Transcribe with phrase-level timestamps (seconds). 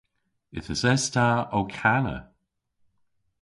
[0.57, 1.27] Yth eses ta
[1.57, 2.17] ow kana.